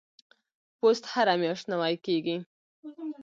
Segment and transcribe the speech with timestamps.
[0.79, 2.37] پوست هره میاشت نوي کیږي.